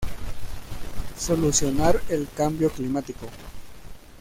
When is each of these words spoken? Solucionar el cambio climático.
Solucionar 1.15 2.01
el 2.09 2.27
cambio 2.35 2.71
climático. 2.71 3.27